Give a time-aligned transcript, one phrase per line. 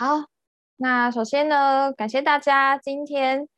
[0.00, 0.26] 好，
[0.76, 3.48] 那首先呢，感谢大家今天，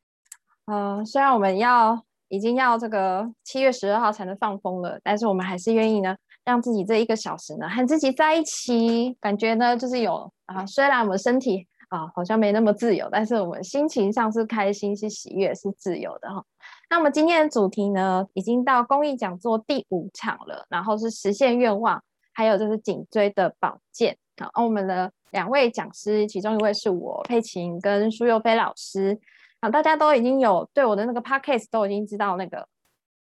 [0.64, 16.42] 呃，虽然我们要已经要这个七月十二号才能放风了，但是我们还是愿意呢，让自己这一个小时呢和自己在一起，感觉呢就是有啊，虽然我们身体啊好像没那么自由，但是我们心情上是开心、是喜悦、是自由的哈。
[16.88, 22.02] 那我们今天的主题呢，已经到公益讲座第五场了，然后是实现愿望，
[22.32, 24.16] 还有就是颈椎的保健。
[24.38, 25.12] 好，我们的。
[25.30, 29.18] 两位讲师，其中一位是我佩琴跟苏佑飞老师
[29.60, 32.66] 啊，大家都已经有对我的那个 podcast 都已经知道那个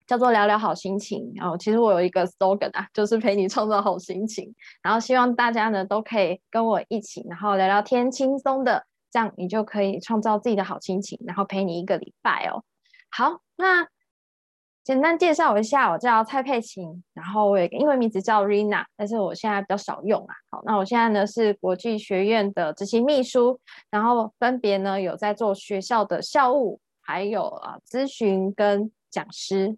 [0.06, 1.56] 叫做聊聊好心情哦。
[1.58, 12.64] 其实我有一个 slogan 啊，就是陪你创造好心情，然后希望大家呢都可以跟我一起，然后聊聊天，轻松的，这样你就可以创造自己的好心情，然后陪你一个礼拜哦。
[13.10, 13.88] 好，那。
[14.84, 20.34] 简单介绍一下，我叫蔡佩琴，然后我有个英文名字叫 Rina，但是我现在比较少用啊。
[20.50, 23.60] 好，那我现在呢是国际学院的执行秘书，
[23.90, 29.76] 然后分别呢有在做学校的校务，还有啊咨询跟讲师。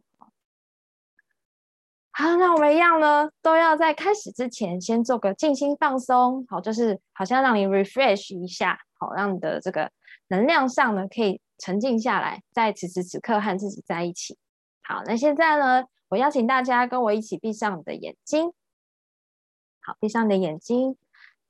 [2.11, 9.91] 好，那我们一样呢，都要在开始之前先做个静心放松，好，就是好像让你 refresh 一下，好，让你的这个
[10.29, 14.39] 能量上呢可以沉静下来，在此时此刻和自己在一起。
[14.87, 15.89] 好，那现在呢？
[16.09, 18.53] 我邀请大家跟我一起闭上你的眼睛。
[19.81, 20.97] 好，闭上你的眼睛，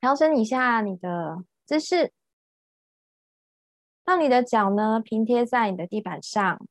[0.01, 2.13] 调整一下你的姿势，
[4.05, 6.65] 让你的脚呢平贴在你的地板上，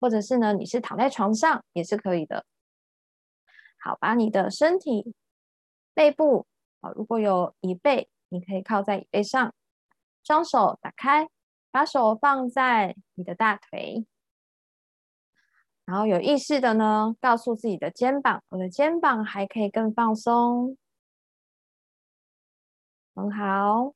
[0.00, 2.44] 或者是呢你是躺在床上也是可以的。
[3.78, 5.14] 好，把你的身体
[5.94, 6.48] 背部，
[6.80, 9.54] 好，如果有椅背，你可以靠在椅背上，
[10.24, 11.28] 双手打开，
[11.70, 14.04] 把手放在你的大腿。
[15.90, 20.78] 然后有意识的呢，告诉自己的肩膀，我的肩膀还可以更放松，
[23.12, 23.92] 很好。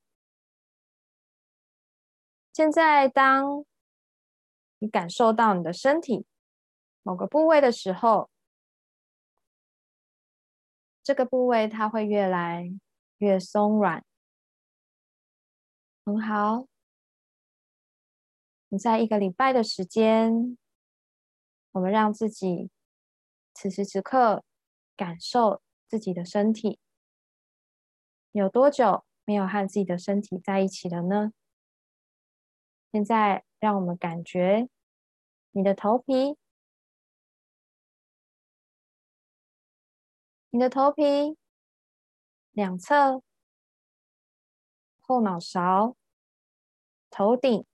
[2.53, 3.65] 现在，当
[4.81, 6.27] 你感受到你的身体
[7.05, 8.29] 某个部位的时候，
[11.01, 12.69] 这个部位它会越来
[13.19, 14.05] 越松软，
[16.05, 16.67] 很好。
[18.71, 20.59] 你在一个礼拜的时间。
[21.75, 22.71] 我们让自己
[23.53, 24.45] 此时此刻
[24.97, 26.79] 感受自己的身体，
[28.31, 31.33] 有多久没有和自己的身体在一起了呢？
[32.93, 34.69] 现在，让我们感觉
[35.51, 36.37] 你的头皮，
[40.51, 41.37] 你的头皮
[42.53, 43.21] 两侧、
[45.01, 45.97] 后脑勺、
[47.11, 47.67] 头顶，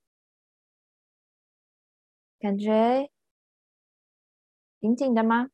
[2.39, 3.11] 感觉。
[4.81, 5.51] 紧紧的吗？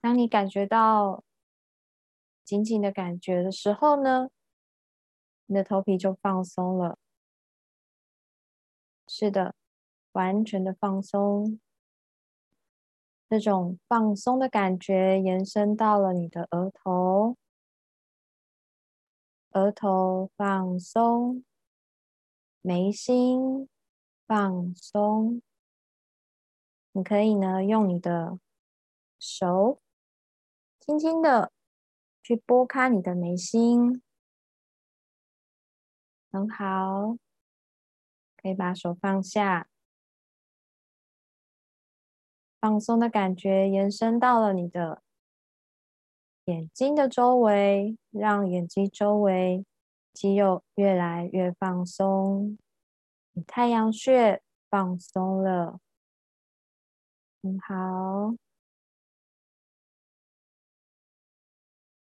[0.00, 1.22] 当你感觉到
[2.42, 4.30] 紧紧的感觉的时候呢，
[5.46, 6.98] 你的头皮就放松了。
[9.06, 9.54] 是的，
[10.12, 11.60] 完全的放松。
[13.28, 17.36] 这种放松的感觉延伸到了你的额头，
[19.52, 21.44] 额头放松，
[22.60, 23.68] 眉心
[24.26, 25.40] 放松。
[26.92, 28.38] 你可以呢，用你的
[29.18, 29.80] 手
[30.80, 31.52] 轻轻的
[32.22, 34.02] 去拨开你的眉心，
[36.32, 37.16] 很好，
[38.36, 39.68] 可以把手放下，
[42.60, 45.02] 放松的感觉延伸到了你的
[46.46, 49.64] 眼睛的周围，让眼睛周围
[50.12, 52.58] 肌肉越来越放松，
[53.32, 55.78] 你太阳穴放松了。
[57.42, 58.34] 很好，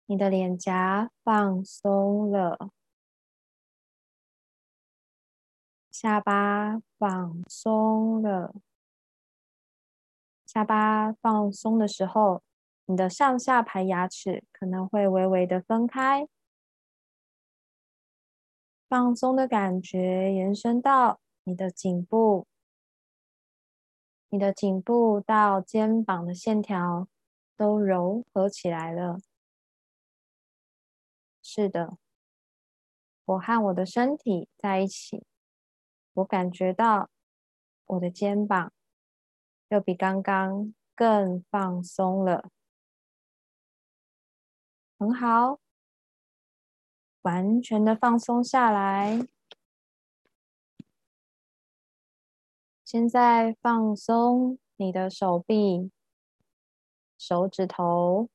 [0.07, 2.71] 你的脸颊放松了，
[5.91, 8.55] 下巴放松了。
[10.47, 12.43] 下巴放松的时候，
[12.87, 16.27] 你的上下排牙齿可能会微微的分开。
[18.89, 22.47] 放松的感觉延伸到你的颈部。
[24.29, 27.09] 你的颈部到肩膀的线条
[27.57, 29.19] 都柔和起来了。
[31.43, 31.97] 是的，
[33.25, 35.25] 我和我的身体在一起，
[36.15, 37.09] 我感觉到
[37.87, 38.73] 我的肩膀
[39.69, 42.51] 又比刚刚更放松了。
[44.99, 45.61] 很好，
[47.23, 49.27] 完全的放松下来。
[52.87, 55.91] 现在放松你的手臂、
[57.19, 58.31] 手指头，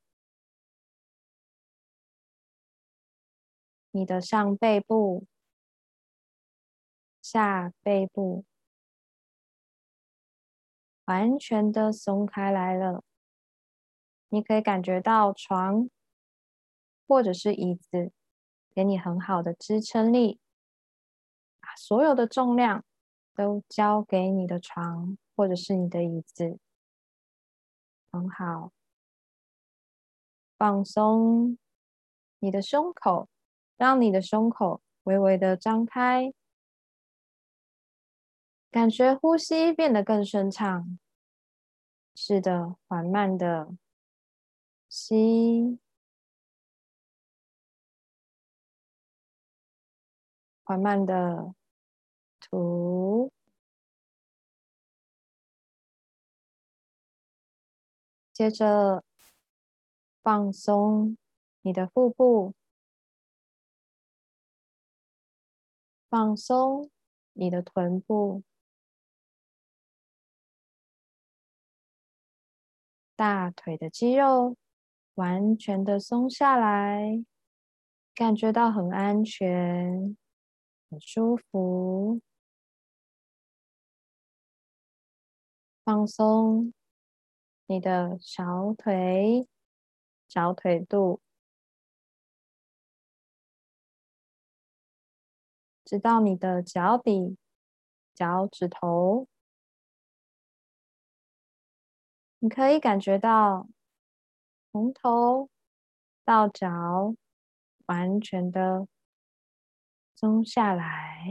[3.92, 5.26] 你的上背部、
[7.22, 8.44] 下背部
[11.06, 13.02] 完全的松开来了。
[14.28, 15.88] 你可以感觉到床
[17.08, 18.12] 或者是椅子
[18.74, 20.38] 给你很好的支撑力，
[21.58, 22.84] 把所有的重量
[23.34, 26.58] 都交给你的床或者是你的椅子，
[28.10, 28.72] 很好。
[30.58, 31.58] 放松
[32.38, 33.28] 你的胸口，
[33.76, 36.32] 让你的胸口微微的张开，
[38.70, 40.98] 感觉呼吸变得更顺畅。
[42.14, 43.74] 是的，缓慢的
[44.88, 45.78] 吸，
[50.62, 51.54] 缓慢的
[52.52, 53.32] 吐，
[58.32, 59.02] 接着。
[60.22, 61.16] 放松
[61.62, 62.54] 你的腹部，
[66.08, 66.88] 放松
[67.32, 68.44] 你的臀部，
[73.16, 74.56] 大腿的肌肉
[75.14, 77.24] 完全的松下来，
[78.14, 80.16] 感觉到很安全、
[80.88, 82.20] 很舒服。
[85.84, 86.74] 放松
[87.66, 89.48] 你的小腿。
[90.28, 91.20] 小腿肚，
[95.84, 97.36] 直到你的脚底、
[98.14, 99.28] 脚趾头，
[102.38, 103.68] 你可以感觉到
[104.72, 105.50] 从头
[106.24, 107.14] 到脚
[107.84, 108.88] 完全的
[110.14, 111.26] 松下来。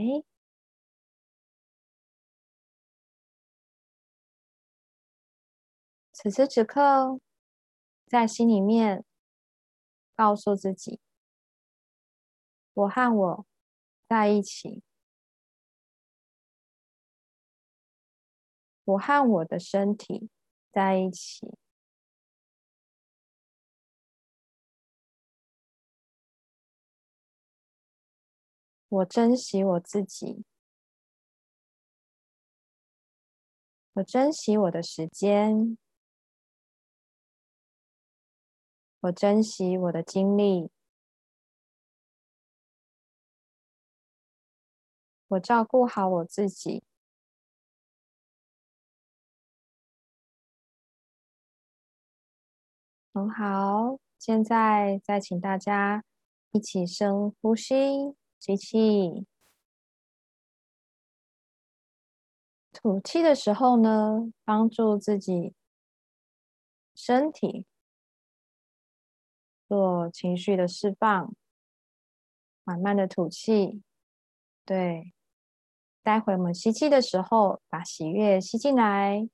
[6.22, 7.18] 此时此刻。
[8.06, 9.06] 在心里面
[10.14, 11.00] 告诉自己
[12.74, 13.46] ：“我和我
[14.06, 14.82] 在一起，
[18.84, 20.28] 我和我的身体
[20.70, 21.56] 在一起，
[28.90, 30.44] 我珍惜我自己，
[33.94, 35.78] 我珍惜我的时间。”
[39.02, 40.70] 我珍惜我的经历，
[45.26, 46.84] 我照顾好我自己，
[53.12, 53.98] 很好。
[54.20, 56.04] 现在再请大家
[56.52, 59.26] 一起深呼吸，吸气，
[62.72, 65.54] 吐气的时候呢，帮助自己
[66.94, 67.66] 身体。
[69.72, 71.32] 做情绪的释放，
[72.62, 73.80] 缓慢的吐气。
[74.66, 75.14] 对，
[76.02, 79.30] 待会我们吸气的时候，把喜悦吸进来；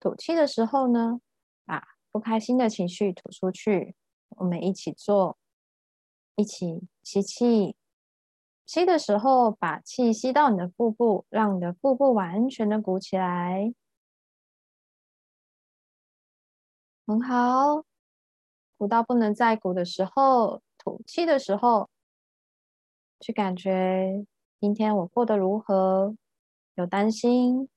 [0.00, 1.20] 吐气的时候呢，
[1.66, 3.94] 把不开心的情绪吐出去。
[4.30, 5.36] 我们一起做，
[6.36, 7.76] 一起吸气。
[8.64, 13.74] 吸的时候，把气吸到你的腹部，让你的腹部完全的鼓起来。
[17.06, 17.84] 很好。
[18.76, 21.88] 鼓到不能再鼓的时候，吐气的时候，
[23.20, 24.26] 去感觉
[24.60, 26.14] 今天我过得如何？
[26.74, 27.68] 有担心？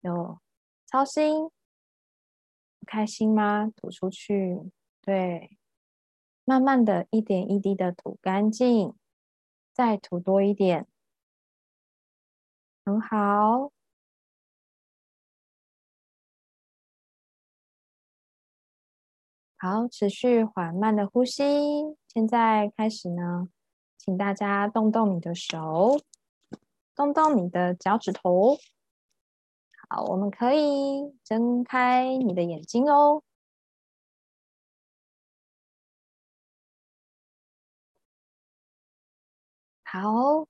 [0.00, 0.38] 有
[0.86, 1.50] 操心？
[2.86, 3.72] 开心吗？
[3.74, 4.70] 吐出去，
[5.00, 5.56] 对，
[6.44, 8.94] 慢慢的一点一滴的吐干净，
[9.72, 10.86] 再吐多一点，
[12.84, 13.73] 很好。
[19.64, 21.42] 好，持续缓慢的呼吸。
[22.12, 23.48] 现在开始呢，
[23.96, 25.98] 请大家动动你的手，
[26.94, 28.58] 动动你的脚趾头。
[29.88, 33.22] 好，我们可以睁开你的眼睛哦。
[39.82, 40.46] 好，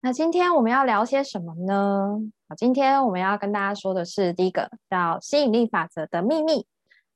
[0.00, 2.18] 那今天我们要聊些什么呢？
[2.46, 6.66] 好，今天我们要跟大家说的是第一个叫吸引力法则的秘密。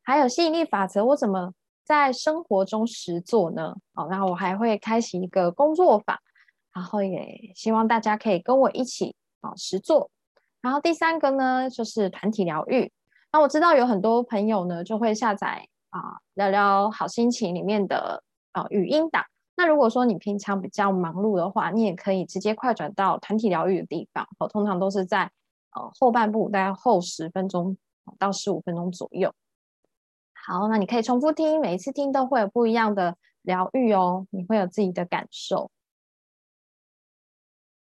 [0.05, 3.75] 还有吸引力法则，我怎么在生活中实做呢？
[3.95, 6.19] 哦，然后我还会开启一个工作坊，
[6.75, 10.11] 然后也希望大家可以跟我一起啊实做。
[10.61, 12.93] 然后第三个呢，就是团体疗愈。
[13.33, 19.25] 那我知道有很多朋友呢，就会下载啊聊聊好心情里面的啊语音档。
[19.57, 24.27] 那如果说你平常比较忙碌的话，你也可以直接快转到团体疗愈的地方。
[24.39, 25.31] 哦，通常都是在
[25.75, 27.77] 呃后半部，大概后十分钟
[28.19, 29.33] 到十五分钟左右。
[30.47, 35.71] 好，那你可以重复听，每一次听都会有不一样的疗愈哦，你会有自己的感受。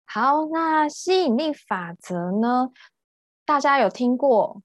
[0.07, 2.71] 好，那吸引力法则呢？
[3.45, 4.63] 大家有听过？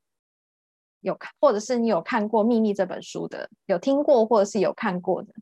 [1.01, 3.51] 有看，或者是你有看过《秘密》这本书的？
[3.67, 5.35] 有听过或者是有看过的，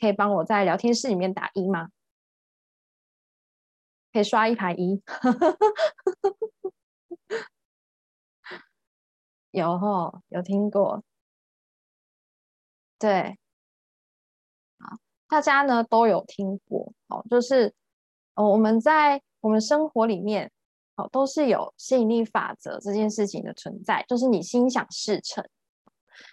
[0.00, 1.90] 可以帮我在聊天室里面打一吗？
[4.12, 5.00] 可以刷一排一。
[9.52, 11.04] 有哦，有听过。
[13.04, 13.38] 对，
[14.78, 14.96] 好，
[15.28, 16.90] 大家呢都有听过。
[17.08, 17.74] 哦，就是
[18.34, 20.50] 哦，我们在我们生活里面。
[20.96, 25.44] 哦，都是有吸引力法则这件事情的存在，就是你心想事成。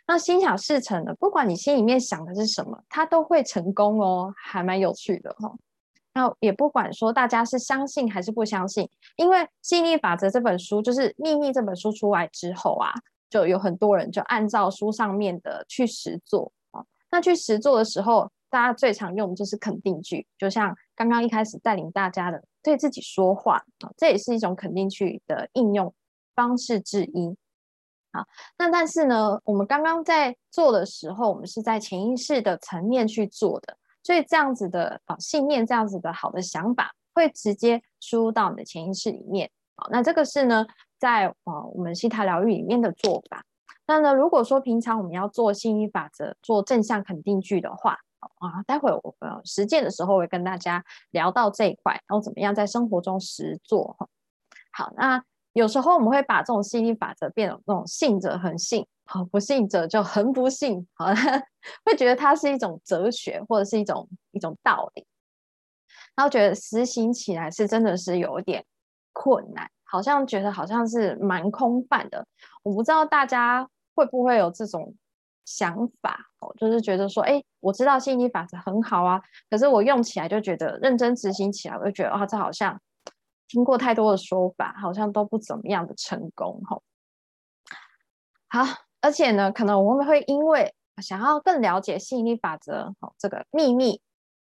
[0.05, 5.51] 那心想事成的，不管你心里面想的是什么，它都会成功哦，还蛮有趣的哈。
[6.13, 12.93] 那也不管说大家是相信还是不相信，因为吸引力法则这本书，就是秘密这本书出来之后啊，
[13.31, 16.51] 就有很多人就按照书上面的去实做。
[17.11, 22.41] 那去实做的时候，大家最常用的就是肯定句，就像刚刚一开始带领大家的。
[22.63, 25.91] 对自己说话啊，这也是一种肯定句的应用
[26.35, 27.35] 方式之一。
[28.13, 28.23] 好，
[28.55, 39.49] 那但是呢，我们刚刚在做的时候，我们是在潜意识的层面去做的，所以这样子的啊信念，这样子的好的想法，会直接输入到你的潜意识里面。
[39.75, 40.63] 好，那这个是呢，
[40.99, 43.43] 在啊我们西塔疗愈里面的做法。
[43.91, 47.97] 那呢，如果说平常我们要做吸引力法则，做正向肯定句的话，
[48.39, 54.07] 啊，待会我呃实践的时候会跟大家聊到这一块，然后怎么样在生活中实做哈。
[54.71, 55.21] 好，那
[55.51, 61.07] 有时候我们会把这种吸引力法则变成那种信者恒信，好不信者就恒不信，好
[61.83, 65.05] 会觉得它是一种哲学或者是一种一种道理，
[66.15, 68.63] 然后觉得实行起来是真的是有点
[69.11, 72.25] 困难，好像觉得好像是蛮空泛的。
[72.63, 74.95] 我不知道大家会不会有这种。
[75.43, 79.19] 想法哦，就是觉得说，哎，我知道吸引力法则很好啊，
[79.49, 82.79] 可是我用起来就觉得认真执行起来，我就觉得啊，这好像
[83.47, 86.79] 听过太多的说法，好像都不怎么样的成功哈。
[88.49, 88.63] 好，
[89.01, 93.99] 而且呢，可能我们会因为想要更了解吸引力法则哦，这个秘密。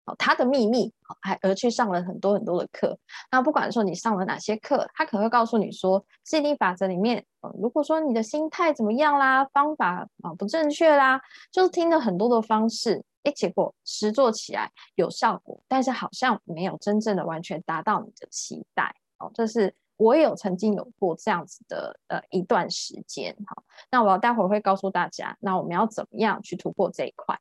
[0.06, 2.98] 哦，他的秘密，还而去上了很多很多的课。
[3.30, 11.20] 那不管说你上了哪些课，他可能会告诉你说，吸引力法则里面，呃，如果说你的心态怎么样啦，方法啊不正确啦，
[11.50, 18.94] 就是听了很多的方式，哎，结果实做起来有效果，但是好像没有真正的完全达到你的期待。
[19.18, 23.34] 哦，这是我有曾经有过这样子的呃一段时间。
[23.46, 27.38] 好，那我待会儿会告诉大家，那我们要怎么样去突破这一块。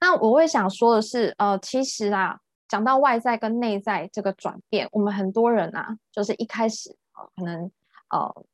[0.00, 2.38] 那我会想说的是，呃，其实啊，
[2.68, 7.70] 讲到外在跟内在这个转变，我们很多人啊，就是一开始啊，可能
[8.10, 8.44] 呃，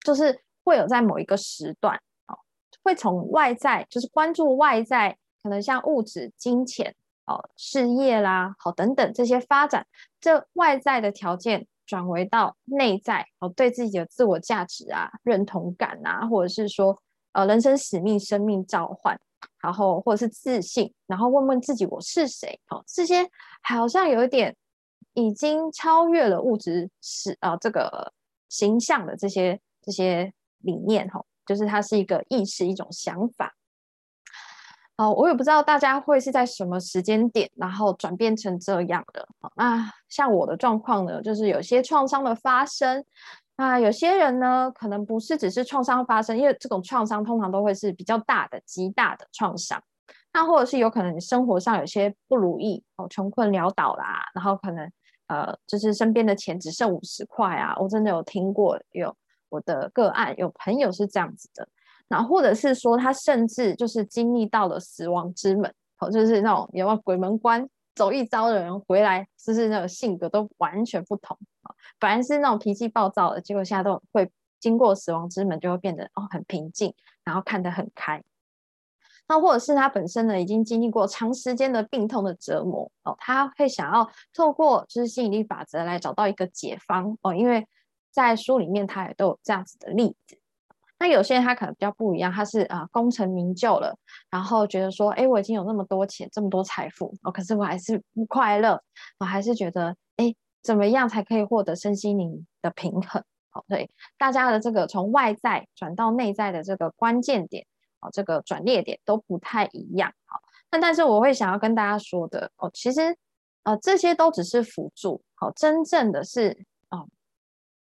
[0.00, 2.36] 就是会有在某一个时段啊，
[2.82, 6.94] 会从外在，就是关注外在，可能像物质、金钱、
[7.26, 9.86] 哦，事业啦，好等等这些发展，
[10.20, 16.98] 这外在的条件转为到内在，哦，对自己的自我价值啊、认同感啊，或者是说，
[17.32, 19.20] 呃，人生使命、生命召唤。
[19.60, 23.28] 然后或者是自信，然后问问自己我是谁哦，这些
[23.62, 24.54] 好像有一点
[25.14, 28.12] 已经超越了物质是啊这个
[28.48, 33.54] 形象的这些这些理念哈，就是它是一个意识一种想法。
[34.96, 39.26] 哦，我也不知道大家会是在什么时间点，然后转变成这样的。
[39.56, 43.04] 那像我的状况呢，就是有些创伤的发生。
[43.56, 49.80] 啊，有些人呢，可能不是只是创伤发生，因为这种创伤通常都会是比较大的、极大的创伤。
[50.32, 54.90] 那或者是有可能你生活上有些不如意哦，穷困潦倒啦，然后可能
[55.28, 57.76] 呃，就是身边的钱只剩五十块啊。
[57.78, 59.16] 我真的有听过有
[59.48, 61.68] 我的个案，有朋友是这样子的。
[62.08, 67.68] 那或者是说他甚至就是经历到了死亡之门，哦，就是那种有没有鬼门关？
[67.94, 71.74] 走一遭的人回来，就是那个性格都完全不同啊。
[71.98, 78.22] 本来是那种脾气暴躁的，结果现在都会经过死亡之门，就会变得哦很平静，然后看得很开。
[79.26, 87.34] 那或者是他本身呢，已经经历过长时间的病痛的折磨哦，他会想要透过就是吸引力法则来找到一个解方哦。
[87.34, 87.66] 因为
[88.10, 90.38] 在书里面他也都有这样子的例子。
[91.04, 93.94] 那有些人他可能比较不一样，他是啊功成名就了，
[94.30, 98.82] 然后觉得说，哎，我已经有那么多钱，这么多财富，哦，可是我还是不快乐，
[99.18, 103.22] 我还是觉得，哎，怎么样才可以获得身心灵的平衡？
[103.50, 107.66] 好，对，大家的这个从外在转到内在的这个关键点，
[108.00, 110.10] 哦，这个转捩点都不太一样。
[110.24, 113.14] 好，那但是我会想要跟大家说的，哦，其实，
[113.64, 117.06] 呃，这些都只是辅助，好，真正的是，哦，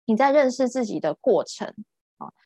[0.06, 1.72] 你在认识自己的过程。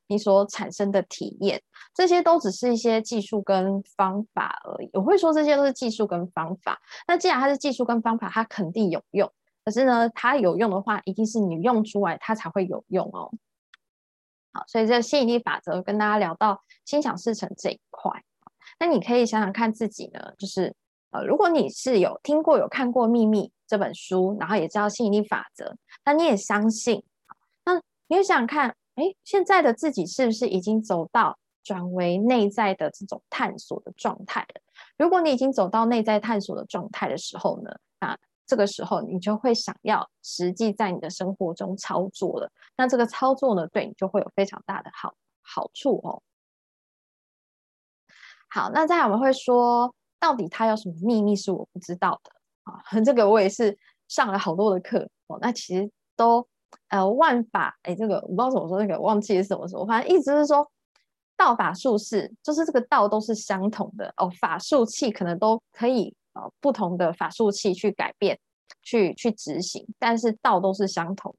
[0.06, 1.60] 你所产生的体验，
[1.94, 4.90] 这些都只是一些技术跟方法而已。
[4.92, 6.80] 我会说这些都是技术跟方法。
[7.08, 9.32] 那既然它是技术跟方法，它肯定有用。
[9.64, 13.32] 可是呢，它有用的话，一定是你用出来，它才会有用哦。
[14.52, 18.12] 好，所以这吸引力法则跟大家聊到心想事成这一块。
[18.78, 20.74] 那你可以想想看自己呢，就是
[21.10, 27.02] 呃，如果你是有听过、有看过《秘密》这本书，然后也知道吸引力法则，那你也相信，
[27.64, 27.74] 那
[28.06, 34.60] 你也想想看，哎，现在的自己是不是已经走到转为内在的这种探索的状态了？
[34.98, 42.50] 如果你已经走到内在探索的状态的时候呢，那这个时候你就会想要实际在你的生活中操作了。
[42.76, 46.22] 那这个操作呢，对你就会有非常大的好好处哦。
[48.48, 52.30] 好，那再我们会说，到底他有什么秘密是我不知道的
[52.62, 52.80] 啊？
[53.04, 53.76] 这个我也是
[54.08, 55.38] 上了好多的课哦。
[55.42, 56.46] 那其实都
[56.88, 59.84] 呃万法哎，这个我不知道怎么说，那个忘记是什么时候。
[59.86, 60.70] 反正意思是说，
[61.36, 64.30] 道法术士就是这个道都是相同的哦。
[64.40, 68.38] 法术器可能都可以呃不同的法术器去改变、
[68.82, 71.34] 去去执行，但是道都是相同。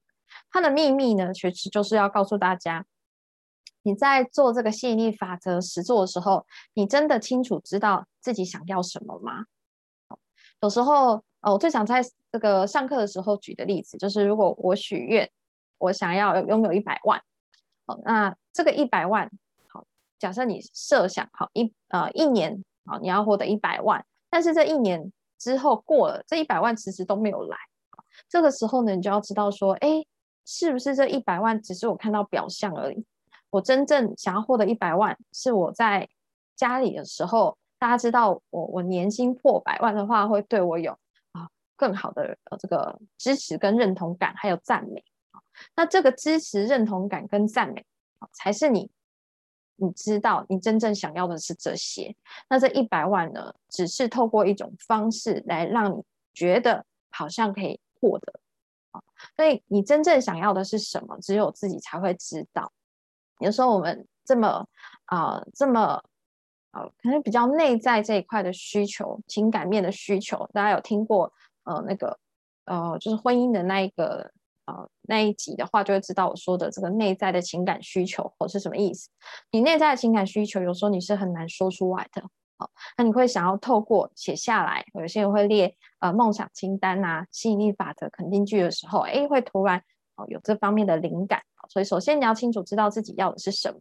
[0.51, 2.85] 它的秘密呢，其实就是要告诉大家。
[3.83, 9.45] 你在做这个吸引力法则实做的时候，你真的清楚知道自己想要什么吗？
[10.61, 12.01] 有时候，哦，我最想在
[12.31, 15.29] 这个上课的时候举的例子，就是如果我许愿，
[15.77, 17.21] 我想要拥有一百万，
[17.85, 19.29] 好，那这个一百万，
[19.67, 19.85] 好，
[20.19, 27.57] 假设你设想好一呃一年，好，你要获得一百万，但是这一年之后过了，这一百万其实都没有来，
[28.27, 30.03] 这个时候呢，你就要知道说，哎，
[30.45, 33.05] 是不是这一百万只是我看到表象而已？
[33.49, 36.09] 我真正想要获得一百万，是我在
[36.55, 40.97] 家里的时候，大家知道我我年薪破百万的话，会对我有
[41.77, 45.39] 更好的呃这个支持跟认同感，还有赞美啊。
[45.75, 47.85] 那这个支持、认同感跟赞美
[48.19, 48.91] 啊，才是你
[49.77, 52.13] 你知道你真正想要的是这些。
[52.49, 56.03] 那这一百万呢，只是透过一种方式来让你
[56.33, 58.39] 觉得好像可以获得
[58.91, 59.01] 啊。
[59.35, 62.73] 所以你真正想要的是什么，只有自己才会知道。
[63.39, 64.67] 有时候我们这么
[65.05, 66.03] 啊，这么
[66.71, 71.31] 呃，可能比较内在这一块的需求，情感面的需求，大家有听过
[71.67, 72.17] 呃那个
[72.65, 74.31] 呃，就是婚姻的那一个
[74.65, 79.09] 呃那一集的话，就会知道我说的这个内在的情感需求或是什么意思。
[79.51, 82.23] 你内在的情感需求，有时候你是很难说出来的。
[82.57, 89.83] 好，那你会想要透过写下来，有些人会列呃梦想清单啊、吸引力法则肯定句的时候，哎，会突然
[90.15, 91.43] 哦有这方面的灵感。
[91.69, 93.79] 所以，首先你要清楚知道自己要的是什么。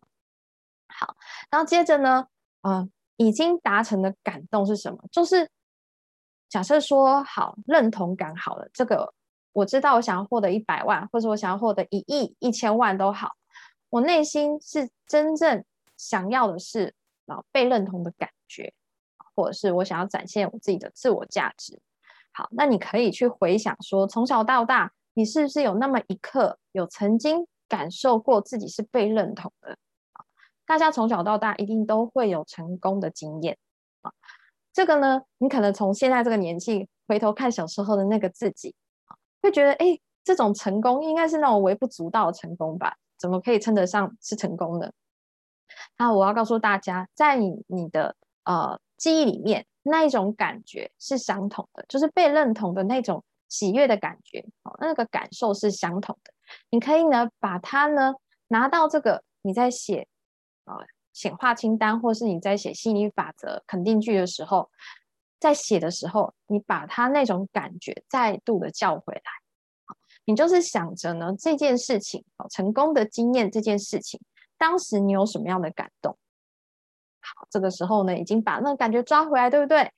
[0.88, 1.16] 好，
[1.50, 2.26] 然后接着呢，
[2.62, 4.98] 呃，已经达成的感动是什么？
[5.10, 5.48] 就是
[6.48, 9.12] 假设说，好，认同感好了，这个
[9.52, 13.32] 我知道，我想要获得一百万，或者我想要获得一亿、一千万都好，
[13.90, 15.64] 我内心是真正
[15.96, 16.94] 想要的是
[17.26, 18.72] 啊被认同的感觉，
[19.34, 21.80] 或者是我想要展现我自己的自我价值。
[22.32, 27.46] 好，那你可以去回想说，从小到大，你是不是有那么一刻有曾经。
[27.68, 29.76] 感受过自己是被认同的
[30.66, 33.58] 大家从小到大一定都会有成功的经验。
[34.76, 38.74] 这个呢，你可能从现在这个年纪回头看小时候的那个自己
[39.40, 42.94] 会觉得哎，这种成功应该是那种微不足道的成功吧？
[43.18, 44.90] 怎么可以称得上是成功呢？
[45.96, 56.30] 那我要告诉大家，在你你的呃记忆里面，那一种感觉是相同的，就是被认同的那种喜悦的感觉哦，那个感受是相同的。
[56.68, 58.14] 你可以呢，把它呢
[58.48, 60.06] 拿到这个你在写
[60.64, 60.76] 啊
[61.16, 64.70] 显化清单，或是你在写吸引力法则肯定句的时候，
[65.40, 69.22] 在写的时候，你把它那种感觉再度的叫回来。
[70.26, 74.20] 你就是想着呢这件事情，成功的经验这件事情，
[74.58, 76.18] 当时你有什么样的感动？
[77.20, 79.90] 好，这个时候呢已经把那个感觉抓回来，对不对？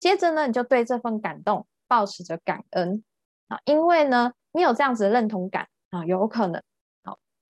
[0.00, 3.04] 接着呢，你就对这份感动保持着感恩
[3.46, 4.32] 啊，因为呢。
[4.56, 6.62] 你有这样子的认同感啊，有可能，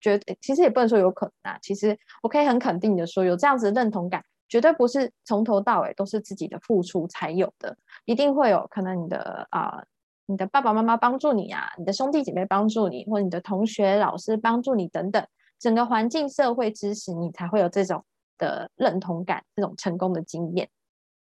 [0.05, 9.83] 觉得其实也不能说有可能啊，其实我可以很肯定的说，有这样子的认同感，绝对不是从头到尾都是自己的付出才有的，一定会有可能你的啊，
[10.27, 15.27] 你的爸爸妈妈帮助你啊，你的兄弟姐妹帮助你，或你的同学老师帮助你等等，
[15.59, 18.05] 整个环境社会支持你，才会有这种
[18.37, 20.69] 的认同感，这种成功的经验。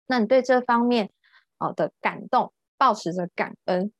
[0.07, 1.09] 那你对这方面
[1.57, 3.93] 啊的感动，保持着感恩。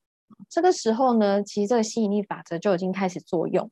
[0.49, 3.71] 这个时候呢，其实这个吸引力法则就已经开始作用。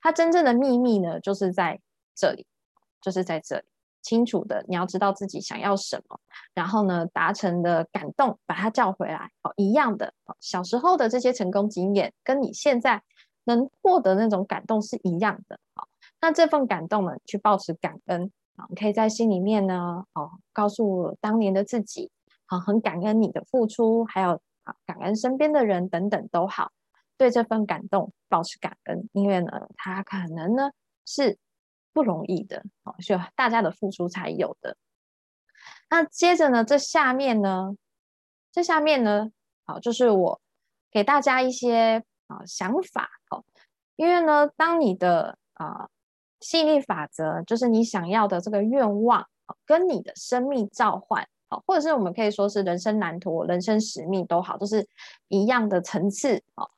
[0.00, 1.80] 它真正的秘密呢，就是在
[2.14, 2.46] 这里，
[3.00, 3.64] 就是在这里，
[4.02, 6.18] 清楚的，你要知道自己想要什么，
[6.54, 9.30] 然后呢，达成的感动，把它叫回来。
[9.42, 13.02] 哦，一样的，小时候的这些成功经验，跟你现在
[13.44, 15.58] 能获得那种感动是一样的。
[15.74, 15.88] 好，
[16.20, 22.10] 那这份感动呢，去保持感恩啊，你可以在心里面呢，哦，告诉当年的自己，
[22.46, 26.70] 啊，很感恩你的付出，还有啊，感恩身边的人等等都好，
[27.18, 30.70] 对这份感动保持感恩，因为呢，它可能呢
[31.04, 31.36] 是
[31.92, 34.78] 不容易的，哦，需要大家的付出才有的。
[35.90, 37.76] 那接着呢，这下面呢，
[38.50, 39.30] 这下面呢，
[39.66, 40.40] 好，就是我
[40.90, 43.44] 给大家一些啊想法哦，
[43.96, 45.90] 因为呢，当你的啊。
[46.40, 49.26] 吸引力法则就是你想要的这个愿望，
[49.66, 54.86] 跟你的生命召唤，好，或者是我们可以说是人生蓝图、人生使命都好，都是
[55.26, 56.70] 一样的层次，好。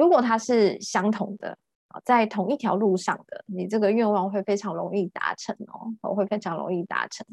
[0.00, 1.58] 如果它是相同的，
[2.06, 7.26] 在同一条路上的，你这个愿望会非常容易达成哦，我会非常容易达成。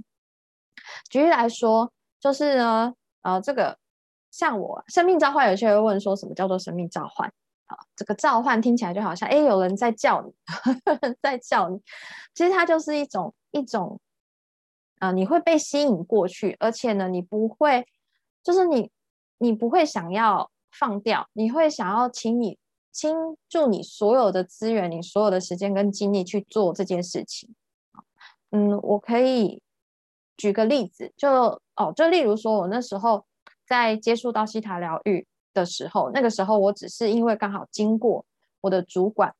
[1.09, 3.77] 举例来说，就是呢，呃，这个
[4.31, 7.31] 像我生命召唤，有些人问说，什么叫做生命召唤？
[7.67, 10.33] 啊，这个召唤听起来就好像，哎，有人在叫你，
[11.23, 11.79] 在叫你。
[12.33, 13.97] 其实它就是一种一种，
[14.99, 17.85] 啊，你会被吸引过去，而且呢，你不会，
[18.43, 18.91] 就是你
[19.37, 22.57] 你不会想要放掉，你会想要请你
[22.91, 23.15] 倾
[23.49, 27.53] 注你所有的资源，你所有的时间跟精力去做这件事情。
[28.51, 29.61] 嗯，我可以
[30.35, 33.25] 举个例子，就哦，就例如说我那时候
[33.67, 35.27] 在接触到西塔疗愈。
[35.53, 38.23] 的时候，那个时候我只是因为刚好经过
[38.61, 39.33] 我的主管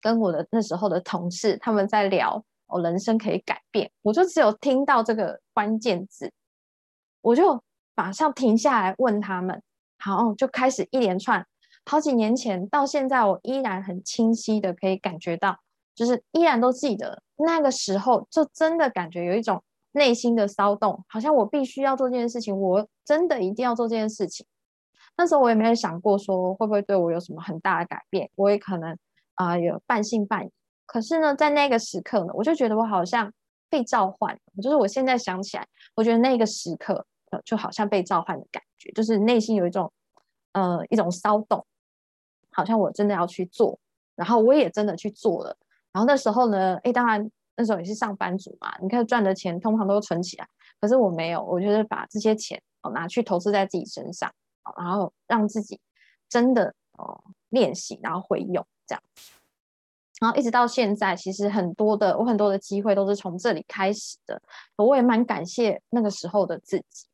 [0.00, 6.32] 跟我的那时候的同事，他们在聊我人生可以改变，我就只有听到这个关键字，
[7.20, 7.62] 我就
[7.94, 9.62] 马上停下来问他们，
[9.98, 11.46] 好，就开始一连串
[11.84, 15.58] 好几年前到现在，我依然很清晰的可以感觉到，
[15.94, 24.46] 就是依然都记得那个时候，就真的感觉有一种内心的骚动，好像我必须要做这件事情，我真的一定要做这件事情。
[25.16, 28.96] 那时候我也没有想过说会不会对我有什么很大的改变，我也可能
[29.34, 30.50] 啊有半信半疑。
[30.86, 33.32] 可是呢，在那个时刻呢，我就觉得我好像
[33.68, 34.38] 被召唤。
[34.62, 37.04] 就是我现在想起来，我觉得那个时刻
[37.44, 39.92] 就好像被召唤的感觉，就是内心有一种
[40.52, 41.64] 呃一种骚动，
[42.50, 43.78] 好像我真的要去做，
[44.14, 45.56] 然后我也真的去做了。
[45.92, 50.48] 然后那时候呢，哎，当然那时候也是上班族嘛，你看赚的钱通常都存起来，
[50.80, 54.32] 可是我没有，我就是把这些钱哦拿去投资在自己身上。
[54.76, 55.80] 然后让自己
[56.28, 59.02] 真的哦练习，然后会用这样，
[60.20, 64.42] 然后一直到现在，其实很多的我很多的机会都是从这里开始的。
[64.76, 67.06] 我也蛮感谢那个时候的自己，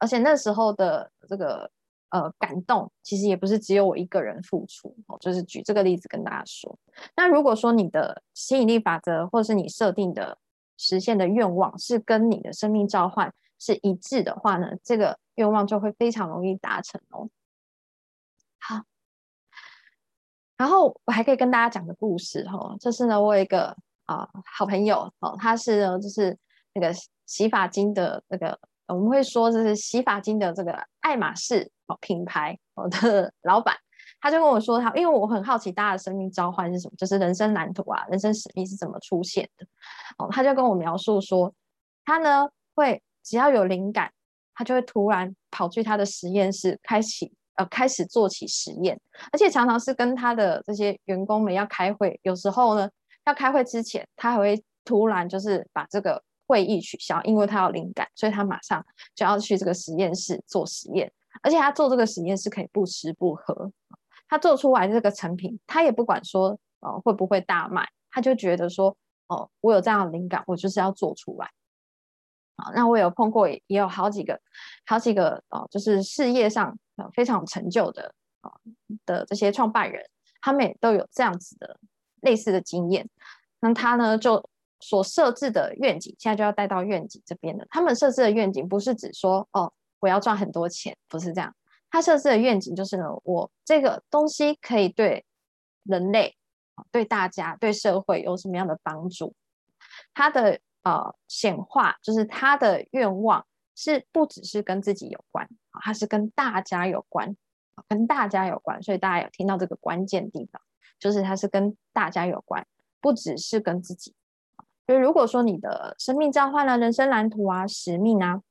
[0.00, 1.70] 而且那时候的这个
[2.08, 4.92] 呃感动，其实也不是只有我一个人付出。
[5.06, 6.76] 哦，就是举这个例子跟大家说。
[7.14, 10.36] 那如果说你的吸引力法则，或是你设定的
[10.76, 15.16] 实现的愿望，是跟你的生命召唤是一致的话呢，这个。
[15.36, 17.30] 愿望就会非常容易达成哦。
[18.58, 18.82] 好，
[20.58, 22.76] 然后我还可以跟大家讲个故事哦。
[22.78, 26.36] 就是呢，我有一个啊好朋友哦，他是就是
[26.74, 26.92] 那个
[27.24, 28.60] 洗发精的那个，
[28.92, 33.74] 我们会说这是洗发精的这个爱马仕品牌我的老板。
[34.20, 39.66] 他就跟我说，他因为我很好奇大家的生命召唤是什么，就是人生蓝图啊，人生使命是怎么出现的
[40.18, 40.28] 哦。
[40.30, 41.52] 他就跟我描述说，
[42.04, 44.10] 他呢会只要有灵感。
[44.52, 49.00] 他就会突然跑去他的实验室，开启呃开始做起实验，
[49.32, 52.86] 而且常常是跟他的这些员工们要开会，有时候呢
[53.24, 58.84] 要开会之前，他还会突然就是把这个会议取消，因为他有灵感，所以他马上
[59.14, 63.70] 就要去这个实验室做实验，而且他做这个实验是可以不吃不喝，
[64.28, 68.96] 他做出来这个成品，他也不管说呃会不会大卖，他就觉得说
[69.28, 71.48] 哦，我有这样的灵感，我就是要做出来。
[72.74, 74.38] 那我有碰过，也有好几个，
[74.84, 76.76] 好几个哦，就是事业上
[77.14, 78.52] 非常有成就的啊
[79.06, 80.04] 的这些创办人，
[80.42, 81.78] 他们也都有这样子的
[82.20, 83.08] 类似的经验。
[83.60, 84.44] 那他呢，就
[84.80, 87.66] 所设置的愿景，现在就要带到愿景这边了。
[87.70, 91.54] 他们设置的愿景不是指说哦，我要赚很多钱，不是这样。
[91.90, 95.24] 他设置的愿景就是呢，我这个东西可以对
[95.84, 96.36] 人类、
[96.90, 99.34] 对大家、对社会有什么样的帮助？
[100.14, 100.60] 他的。
[100.82, 103.44] 呃，显化就是他的愿望
[103.76, 107.36] 是不只是跟自己有关啊，他是跟大家有关，
[107.86, 110.62] 跟大家有关，所以大家有听到这个关键地方，
[110.98, 112.66] 就是他是跟大家有关，
[112.98, 114.14] 不只是跟自己。
[114.90, 118.42] 所以如果说你的生命召唤了人生蓝图啊、使命啊，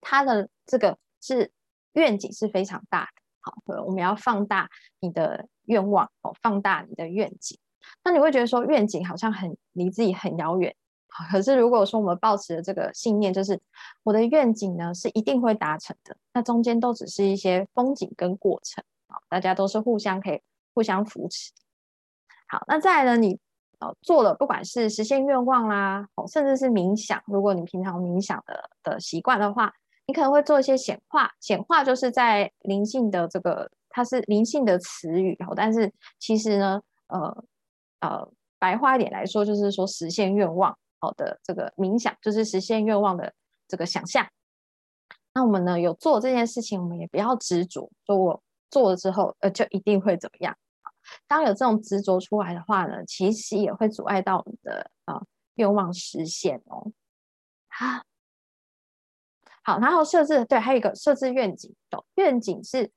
[0.00, 1.50] 他的这个是
[1.94, 3.22] 愿景是非常大的。
[3.40, 3.52] 好，
[3.84, 7.58] 我们要放大你的愿望哦，放大你的愿景。
[8.04, 10.72] 那你会觉得说愿景好像很离自己很遥远。
[11.32, 13.60] 可是，如果说我们抱持的这个信念，就是
[14.04, 16.16] 我的愿景呢，是一定会达成的。
[16.32, 20.40] 那中间都只是一些风景跟过程啊，大家都是互相可以
[20.74, 21.50] 互相扶持。
[22.46, 23.40] 好，那再来呢，你
[23.78, 29.72] 呃做了，不管是实现愿望啦，哦，甚至是冥想，如果你平常冥想的的习惯的话，
[30.06, 31.30] 你可能会做一些显化。
[31.40, 37.44] 显化就是在灵性的这个，它是灵性的词语哦，但是其实呢，呃
[38.00, 43.32] 呃，白话一点来说，就是说实现愿望好的这个冥想，就是实现愿望的
[43.68, 44.26] 这个想象。
[45.34, 50.56] 那我们呢有做这件事情，我们也不要执着，说我做了之后，呃，就一定会怎么样。
[51.26, 55.22] 当有这种执着出来的话呢，其实也会阻碍到我们的啊
[55.54, 56.90] 愿望实现哦。
[57.68, 58.02] 好，
[59.62, 61.74] 好，然后设置对，还有一个设置愿景
[62.14, 62.90] 愿景是，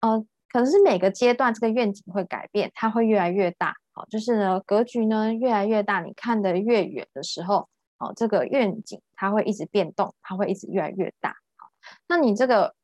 [0.00, 3.74] 呃，可能是每个阶段这个愿景会改变，它会越来越大。
[3.92, 11.36] 好，就是呢格局呢越来越大，你看得越远的时候，哦，这个愿景它会一直变动，它会一直越来越大。
[11.56, 11.68] 好
[12.08, 12.74] 那你这个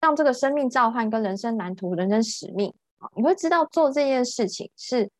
[0.00, 2.74] 让这个生命召唤跟人生蓝图、人生使命，
[3.14, 5.10] 你会知道做这件事情是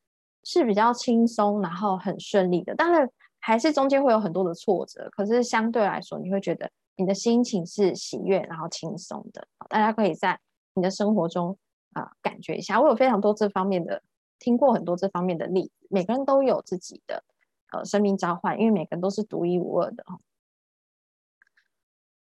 [0.44, 2.74] 是比较轻松，然后很顺利的。
[2.74, 9.46] 当然还是中间会有很多的挫折，可是相对来说，你会觉得你的心情是喜悦然后轻松的。
[9.68, 10.38] 大家可以在
[10.74, 11.56] 你的生活中
[11.92, 12.80] 啊感觉一下。
[12.80, 14.02] 我有非常多这方面的
[14.38, 17.24] 听过很多这方面的例子，每个人都有自己的
[17.72, 20.20] 呃生命召唤，因为每个人都是独一无二的哦。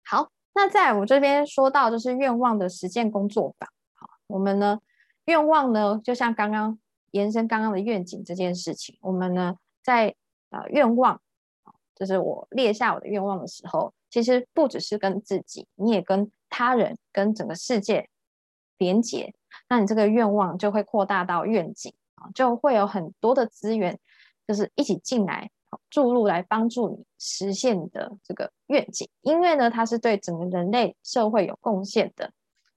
[0.04, 0.30] 好。
[0.56, 3.68] 那在我这边说到，就是愿望的实践工作坊。
[3.94, 4.78] 好，我们呢，
[5.26, 6.78] 愿望呢，就像刚刚
[7.12, 10.14] 延伸刚刚的愿景这件事情，我们呢，在
[10.50, 11.20] 呃愿望，
[11.94, 18.08] 就是我列下我的愿望的时候，其实不只是跟自己，你也跟他人、跟整个世界
[18.78, 19.34] 连接，
[19.68, 23.98] 那你这个愿望就会扩大到愿景啊，就会有很多的资源，
[24.46, 25.50] 就是一起进来。
[25.90, 32.30] 注入来帮助你实现的这个愿景，因为呢，它是对整个人类社会有贡献的，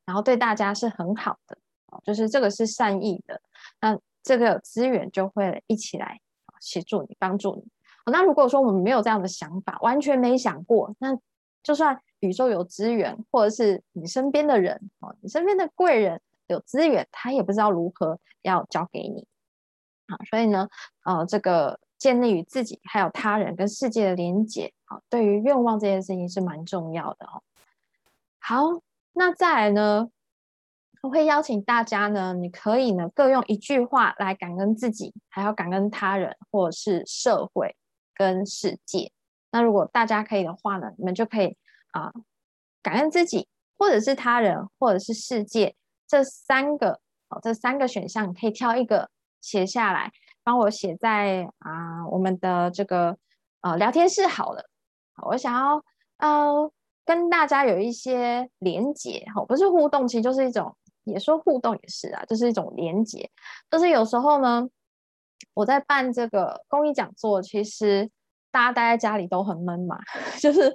[0.03, 1.55] 然后对大家是很好的，
[2.03, 3.41] 就是这个是善意的，
[3.81, 6.19] 那这个资源就会一起来
[6.59, 7.63] 协助你，帮助你。
[8.11, 11.17] 那如果说我们没有这样的想法，完全没想过，那
[11.63, 19.27] 就算宇宙有资源，或者是你身边的人哦，你身边的贵人有资源，他也不知道如何要交给你
[20.07, 20.17] 啊。
[20.29, 20.67] 所以呢，
[21.03, 21.79] 呃，这个。
[21.97, 27.41] 建立与自己还有他人跟世界的连接，好，对于愿望这件事情是蛮重要的哦。
[28.37, 30.07] 好，那再来呢，
[31.01, 37.75] 我会邀请大家呢，你可以呢各用一句话来感恩自己，还要感恩他人或者是社会
[38.15, 39.11] 跟世界。
[39.51, 41.57] 那如果大家可以的话呢，你们就可以
[41.91, 42.11] 啊
[42.81, 45.75] 感恩自己，或者是他人，或者是世界
[46.07, 49.09] 这三个哦，这三个选项，你可以挑一个
[49.41, 50.11] 写下来。
[50.43, 53.17] 帮我写在啊，我们的这个
[53.59, 54.69] 呃聊天室好了。
[55.25, 55.83] 我想要
[56.19, 56.71] 呃
[57.03, 60.73] 跟大家有一些连接，哈，不是互动，其实就是一种，
[61.07, 63.29] 也说互动也是啊，就是一种连接。
[63.69, 64.67] 就是有时候呢，
[65.53, 68.09] 我在办这个公益讲座，其实
[68.51, 69.97] 大家待在家里都很闷嘛，
[70.39, 70.73] 就是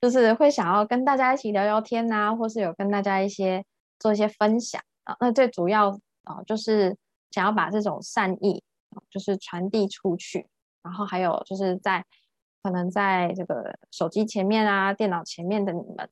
[0.00, 3.64] 就是会想要跟大家一起聊聊天呐，或是有跟大家一些
[3.98, 5.16] 做一些分享啊。
[5.20, 5.90] 那最主要
[6.24, 6.96] 啊，就是。
[7.32, 10.48] 想要把这种善意啊，就是传递出去，
[10.82, 12.02] 然后还有就是在
[12.62, 16.08] 可能在这个手机前面啊、电脑前面的你们，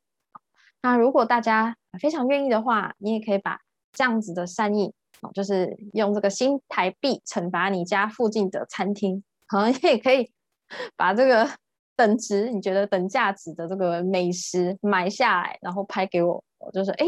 [0.84, 3.58] 那如果大家非常愿意的话，你也可以把
[3.90, 4.92] 这样子的善意，
[5.32, 10.30] 就是用这个新台币惩罚你家附近的餐厅，可能也可以
[10.94, 11.48] 把这个
[11.96, 17.06] 等值你觉得等价值的这个美食买下来，然后拍给我，我就说，哎，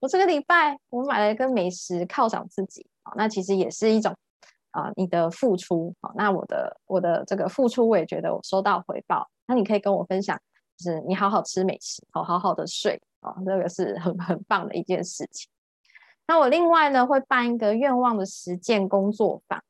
[0.00, 2.84] 我这个礼拜我买了一个美食犒赏自己。
[3.16, 4.12] 那其实也是一种
[4.72, 5.94] 啊，你的付出。
[6.00, 9.28] 好，那我的我的这个付出，我也觉得我收到回报。
[9.46, 10.36] 那你可以跟我分享，
[10.76, 15.48] 就是你好好吃美食，好好好的睡啊，这个是很很棒的一件事情。
[16.26, 19.62] 那我另外呢，会办一个愿望的实践工作坊，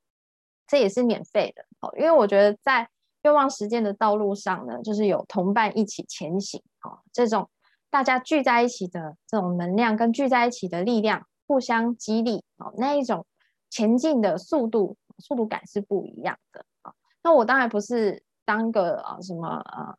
[0.66, 1.64] 这也是免费的。
[1.80, 2.88] 哦，因为我觉得在
[3.22, 6.62] 愿望实践的道路上呢，就是有同伴一起前行。
[6.82, 7.48] 哦，这种
[7.90, 11.26] 大家聚在一起的这种能量，跟聚在一起的力量。
[11.48, 13.24] 互相激励哦，那一种
[13.70, 16.92] 前进的速度、速度感是不一样的啊。
[17.22, 19.94] 那我当然不是当个啊什么啊，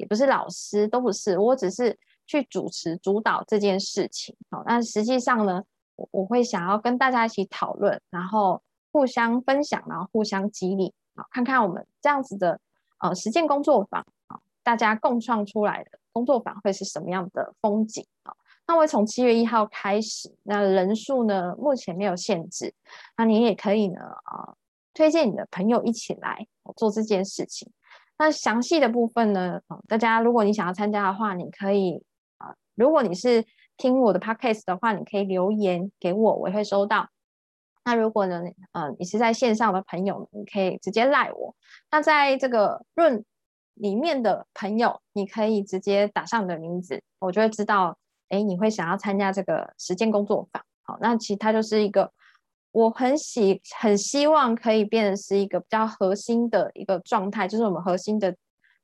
[0.00, 4.34] 也不是老师，都不是，我只是去主持、主导这件事情。
[4.50, 5.62] 好，那实际上呢，
[5.96, 12.58] 我我会想要跟大家一起讨论，然后互相分享，然后互相激励啊，看看我们这样子的
[13.00, 18.34] 呃实践工作坊啊，大家共创出来的工作坊会是什么样的风景啊？
[18.66, 22.72] 那我从七月一号开始，那人数呢目前没有限制，
[23.18, 24.54] 那你也可以呢啊
[24.94, 27.70] 推荐你的朋友一起来做这件事情。
[28.20, 32.04] 那详细的部分呢，大家如果你想要参加的话，你可以
[32.36, 33.42] 啊，如果你是
[33.78, 37.08] 听我的 podcast 的话，你可以留言给我，我会收到
[37.82, 41.56] 那如果呢，呃，你是在线上的朋友，你可以直接赖我。
[41.90, 43.24] 那在这个论
[43.72, 47.96] 里面的朋友，你可以直接打上你的名字，我就会知道，
[48.28, 50.62] 哎，你会想要参加这个实践工作坊。
[50.82, 52.12] 好，那其实它就是一个
[52.72, 58.36] 我很喜很希望可以变成是一个比较核心的一个状态，就是我们核心的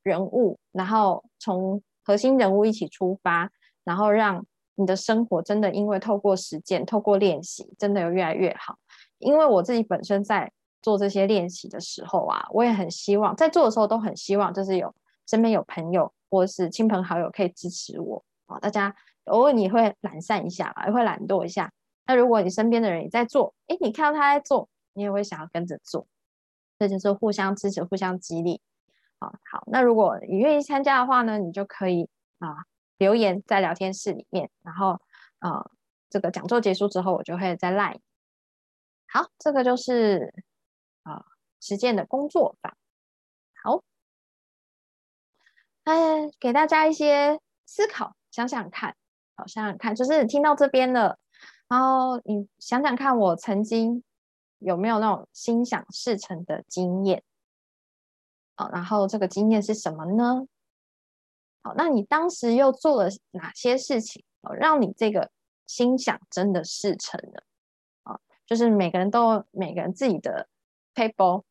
[0.03, 3.51] 人物，然后从核心人物一起出发，
[3.85, 4.45] 然后让
[4.75, 8.77] 你的生活真的因为透过实践、透过练习，真的有越来越好。
[9.19, 10.51] 因为我自己本身在
[10.83, 14.95] 做这些练习的时候啊，我也很希望在做的时候都很希望，就是有
[15.27, 18.59] 身边有朋友或是亲朋好友可以支持我啊。
[18.59, 18.95] 大家
[19.25, 21.71] 偶尔你会懒散一下嘛，也会懒惰一下。
[22.07, 26.07] 那如果你身边的人也在做，哎，你看到他在做，你也会想要跟着做，
[26.79, 28.61] 这就是互相支持、互相激励
[29.19, 29.33] 啊。
[29.51, 32.65] 好，那如果你愿意参加的话呢，你就可以啊
[32.99, 35.01] 留言在聊天室里面，然后
[35.41, 35.71] 啊
[36.09, 37.99] 这个讲座结束之后，我就会再赖。
[39.09, 40.33] 好，这个就是
[41.03, 41.25] 啊
[41.61, 42.77] 实践的工作法。
[43.63, 43.83] 好，
[45.85, 48.97] 哎，给大家一些思考，想想看，
[49.35, 51.19] 好，想想看，就是听到这边了，
[51.69, 54.03] 然后你想想看，我曾经
[54.59, 57.23] 有没有那种心想事成的经验？
[58.55, 60.47] 好，然后这个经验是什么呢？
[61.63, 65.31] 好，那你当时又做了哪些事情，哦让你这个
[65.67, 67.43] 心想真的事成了？
[68.05, 70.49] 啊就是每个人都有每个人自己的
[70.95, 71.43] paper，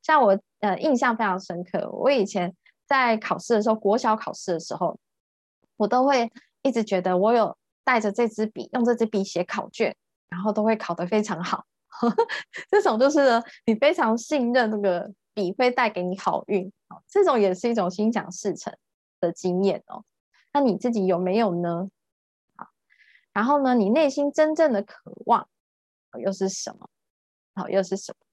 [0.00, 1.90] 像我呃印象非常深刻。
[1.90, 4.98] 我以前在考试的时候，国小考试的时候，
[5.76, 9.94] 我都会一直觉得我有带着这支笔，用这支笔写考卷，
[10.28, 11.64] 然后都会考得非常好。
[12.70, 16.72] 这种就是你非常信任那个笔会带给你好运，
[17.06, 18.74] 这种也是一种心想事成
[19.20, 20.04] 的经验哦。
[20.52, 21.88] 那你自己有没有呢？
[22.56, 22.66] 好，
[23.32, 25.48] 然后呢，你内心真正的渴望。
[26.20, 26.88] 又是什么？
[27.56, 28.26] 好，又是什么？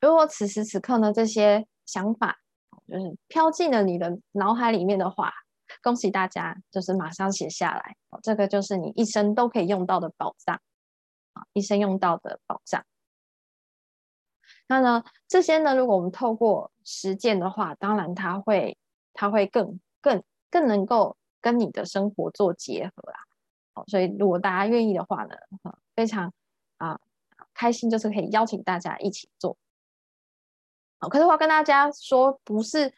[0.00, 2.40] 如果此时此刻呢，这些想法
[2.88, 5.32] 就是飘进了你的脑海里面的话，
[5.82, 7.96] 恭喜大家，就是马上写下来。
[8.22, 10.60] 这个就是你一生都可以用到的宝藏
[11.32, 12.84] 啊，一生用到的宝藏。
[14.68, 18.76] 那呢，这些呢，如果我们透过实践的话，当然它会，
[19.12, 23.18] 它会更更更能够跟你的生活做结合啊。
[23.74, 25.36] 好，所以如果大家愿意的话呢，
[25.94, 26.32] 非常。
[26.78, 27.00] 啊，
[27.54, 29.56] 开心就是可以邀请大家一起做。
[30.98, 32.92] 好，可是我要跟大家说，不是，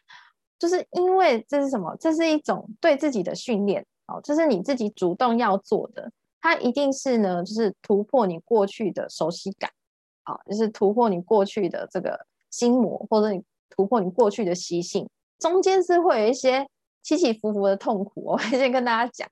[0.59, 1.95] 就是因为这是什么？
[1.99, 3.83] 这是一种对自己的训练。
[4.07, 6.11] 哦，这是你自己主动要做的。
[6.41, 9.71] 它一定是呢，就是突破你过去的熟悉感。
[10.23, 12.19] 好，就是突破你过去的这个
[12.51, 15.09] 心魔，或者你突破你过去的习性。
[15.39, 16.67] 中间是会有一些
[17.01, 18.21] 起起伏伏的痛苦。
[18.25, 19.27] 我会先跟大家讲，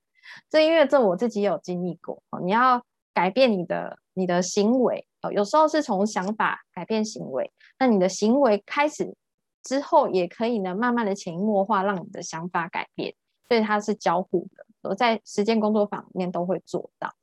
[0.48, 2.22] 这因为这我自己有经历过。
[2.30, 3.98] 哦，你要改变你的。
[4.14, 9.14] 你的行为哦，有时候是从想法改变行为，那你的行为开始
[9.62, 13.14] 之后，也可以呢，慢慢的潜移默化，让你的想法改变，
[13.48, 14.66] 所以它是交互的。
[14.82, 17.14] 我在实践工作坊里面都会做到。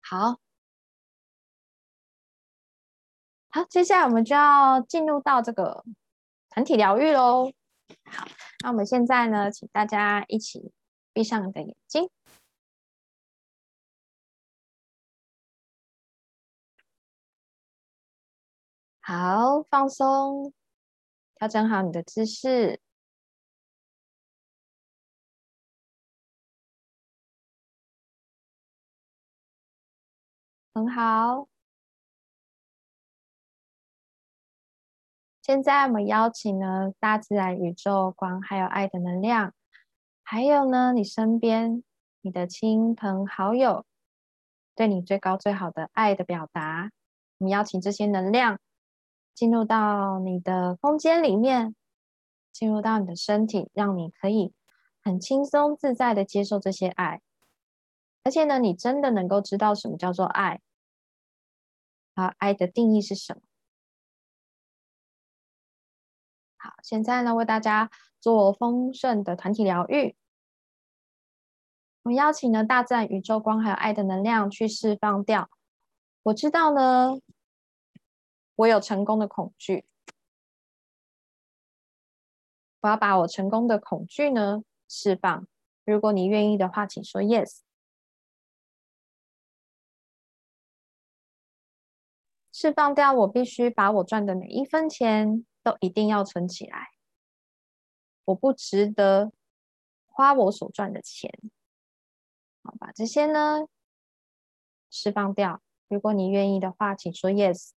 [0.00, 0.40] 好，
[3.50, 5.84] 好，接下来我们就要进入到这个
[6.48, 7.52] 团体疗愈喽。
[8.04, 8.26] 好，
[8.62, 10.72] 那我们现在呢，请大家一起
[11.12, 12.10] 闭上你的眼睛。
[19.02, 20.52] 好，放松，
[21.40, 22.78] 调整好你的姿势，
[30.74, 31.48] 很好。
[35.40, 39.54] 现在我们邀请呢，大自然、宇宙、光，还有爱的能量，
[40.22, 41.82] 还有呢，你身边
[42.20, 43.86] 你的亲朋好友，
[44.74, 46.90] 对你最高最好的爱的表达。
[47.38, 48.60] 我们邀请这些能量。
[49.34, 51.74] 进入到你的空间里面，
[52.52, 54.52] 进入到你的身体，让你可以
[55.02, 57.22] 很轻松自在的接受这些爱，
[58.22, 60.60] 而且呢，你真的能够知道什么叫做爱，
[62.14, 63.40] 啊，爱的定义是什么？
[66.58, 70.14] 好，现在呢，为大家做丰盛的团体疗愈，
[72.02, 75.48] 我邀请呢大自然、宇宙光还有爱的能量去释放掉。
[76.24, 77.18] 我知道呢。
[78.60, 79.86] 我有成功的恐惧，
[82.80, 85.48] 我要把我成功的恐惧呢释放。
[85.86, 87.60] 如果你愿意的话，请说 yes。
[92.52, 96.90] 释放掉，我必须把我赚的每一分钱都一定要存起来。
[98.26, 99.32] 我不值得
[100.06, 101.32] 花我所赚的钱。
[102.62, 103.66] 好，把这些呢
[104.90, 105.62] 释放掉。
[105.88, 107.70] 如果你愿意的话，请说 yes。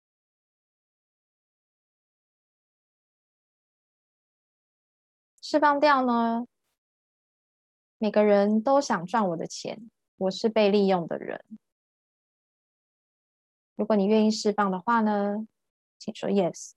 [5.51, 6.46] 释放掉呢？
[7.98, 11.44] 每个人都想赚我的钱，我是被利用的人。
[13.74, 15.48] 如果你愿意释放的话呢，
[15.98, 16.74] 请说 yes。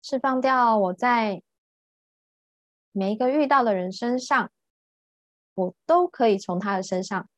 [0.00, 1.42] 释放掉我在
[2.92, 4.52] 每一个遇到的人身上，
[5.54, 7.28] 我都可以从他的身上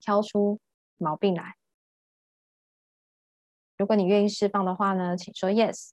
[0.00, 0.58] 挑出
[0.96, 1.61] 毛病来。
[3.82, 5.90] 如果你愿意释放的话呢，请说 yes。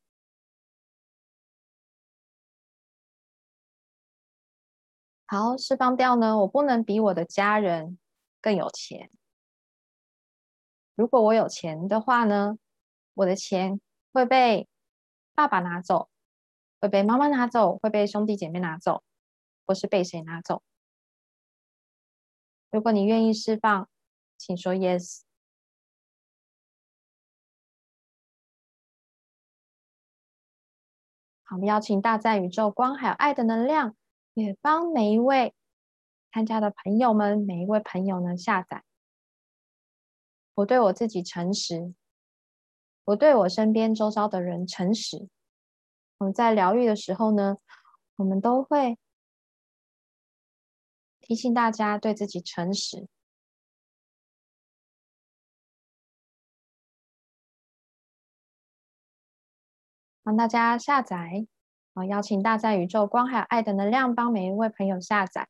[5.25, 7.97] 好，释放掉呢，我不能比我的家人
[8.41, 9.09] 更有钱。
[10.93, 12.59] 如果我有钱的话呢，
[13.15, 13.81] 我的钱
[14.13, 14.69] 会被。
[15.33, 16.09] 爸爸拿走，
[16.79, 19.01] 会被妈妈拿走，会被兄弟姐妹拿走，
[19.65, 20.61] 或是被谁拿走？
[22.69, 23.89] 如果你愿意释放，
[24.37, 25.21] 请说 yes。
[31.49, 33.95] 好，我们邀请大在宇宙光还有爱的能量，
[34.35, 35.55] 也帮每一位
[36.31, 38.83] 参加的朋友们，每一位朋友呢下载。
[40.53, 41.95] 我对我自己诚实。
[43.05, 45.27] 我对我身边周遭的人诚实。
[46.19, 47.57] 我们在疗愈的时候呢，
[48.17, 48.99] 我们都会
[51.19, 53.07] 提醒大家对自己诚实。
[60.29, 61.47] 帮大家下载，
[61.95, 65.47] 啊邀请大在宇宙光还有爱的能量帮每一位朋友下载。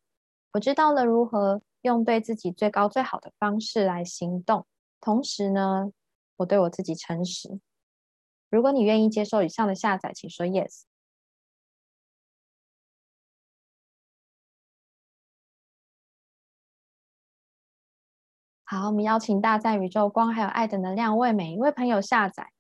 [0.53, 4.65] 我知道了如何用对自己最高最好的方式来行动，
[5.01, 5.91] 同时呢。
[6.37, 7.59] 我对我自己诚实。
[8.49, 10.83] 如果你愿意接受以上的下载，请说 yes。
[18.63, 22.53] 好，我们邀请大在宇宙光还有爱的能量为每一位朋友下载。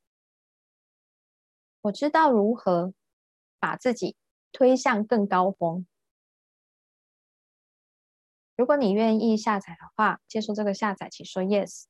[1.81, 2.93] 我知道如何
[3.59, 4.15] 把自己
[4.51, 5.87] 推向更高峰。
[8.55, 11.85] 如果你愿意下载的话，接受这个下载，请说 yes。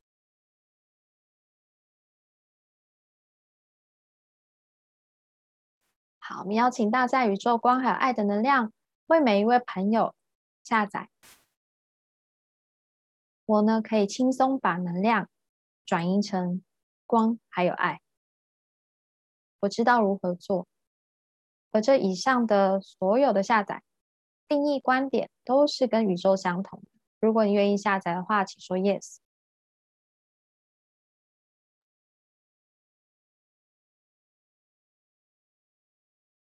[6.20, 8.72] 好，我们邀请大在宇宙光还有爱的能量
[9.08, 10.14] 为每一位朋友
[10.64, 11.10] 下载。
[13.46, 15.28] 我呢可以轻松把能量
[15.84, 16.64] 转移成
[17.08, 18.00] 光还有爱。
[19.62, 20.68] 我知道如何做，
[21.72, 23.84] 而这以上的所有的下载
[24.48, 26.88] 定义观点都是跟宇宙相同的。
[27.20, 29.18] 如果你愿意下载的话，请说 yes。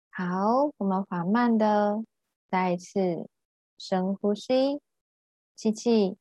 [0.09, 2.03] 好，我们缓慢的
[2.49, 3.29] 再一次
[3.77, 4.81] 深呼吸，
[5.55, 6.17] 吸气，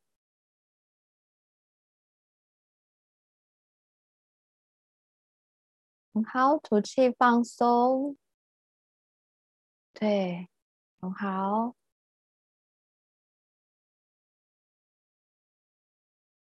[6.17, 8.17] 很好，吐气放松，
[9.93, 10.49] 对，
[10.99, 11.77] 很好，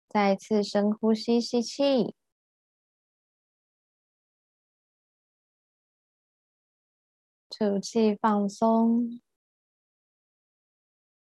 [0.09, 2.15] 再次深呼吸，吸气。
[7.51, 9.21] 吐气，放松，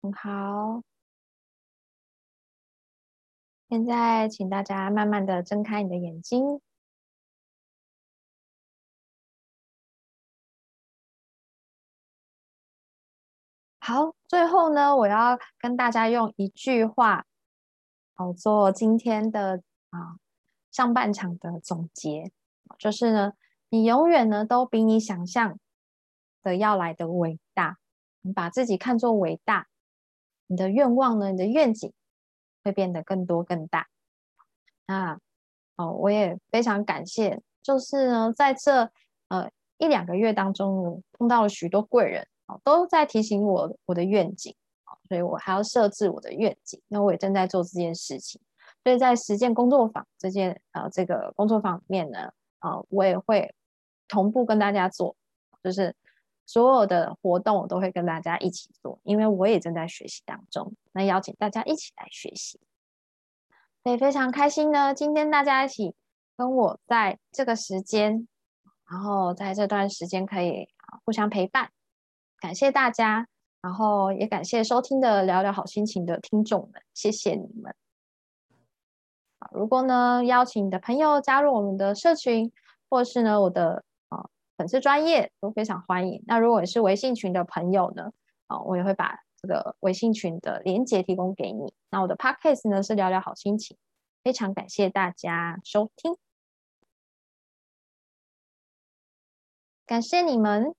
[0.00, 0.84] 很好。
[3.68, 6.60] 现在，请大家慢慢的睁开你的眼睛。
[13.90, 17.26] 好，最后呢，我要跟大家用一句话，
[18.14, 20.14] 好，做今天的啊
[20.70, 22.30] 上半场的总结，
[22.78, 23.32] 就是呢，
[23.68, 25.58] 你永远呢都比你想象。
[26.42, 27.76] 的要来的伟大，
[28.22, 29.66] 你把自己看作伟大，
[30.46, 31.32] 你的愿望呢？
[31.32, 31.92] 你的愿景
[32.64, 33.88] 会变得更多更大。
[34.86, 35.18] 那
[35.76, 38.90] 哦，我也非常感谢，就是呢，在这
[39.28, 42.26] 呃一两个月当中，碰到了许多贵人，
[42.64, 44.56] 都在提醒我我的愿景
[45.08, 46.80] 所以我还要设置我的愿景。
[46.88, 48.40] 那我也正在做这件事情，
[48.82, 53.54] 所以在实践工作坊这件呃这个工作坊里面呢，啊，我也会
[54.08, 55.16] 同步跟大家做，
[55.62, 55.94] 就是。
[56.46, 60.74] 所有的活动我都会跟大家一起做，因为我也正在学习当中。
[60.90, 62.58] 那邀请大家一起来学习，
[63.84, 64.92] 所以非常开心呢。
[64.92, 65.94] 今天大家一起
[66.36, 68.26] 跟我在这个时间，
[68.90, 70.66] 然后在这段时间可以
[71.04, 71.70] 互相陪伴，
[72.40, 73.28] 感谢大家，
[73.60, 77.74] 然后也感谢收听的聊聊好心情的听众们，谢谢你们。
[79.52, 82.50] 如果呢邀请你的朋友加入我们的社群，
[82.88, 84.26] 或是呢我的啊。
[84.56, 86.22] 粉丝专业都非常欢迎。
[86.26, 88.12] 那如果你是微信群的朋友呢？
[88.46, 91.72] 啊，我也会把这个微信群的连接提供给你。
[91.88, 93.76] 那我的 podcast 呢是聊聊好心情，
[94.22, 96.14] 非常感谢大家收听，
[99.86, 100.74] 感谢你们。